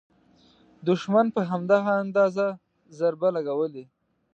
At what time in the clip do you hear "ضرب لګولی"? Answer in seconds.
2.97-3.85